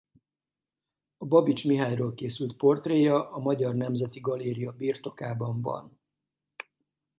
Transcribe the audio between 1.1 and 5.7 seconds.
A Babits Mihályról készült portréja a Magyar Nemzeti Galéria birtokában